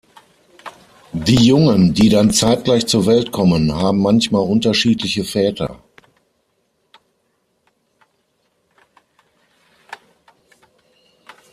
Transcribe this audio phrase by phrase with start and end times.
[1.13, 5.77] Die Jungen, die dann zeitgleich zur Welt kommen, haben manchmal unterschiedliche Väter.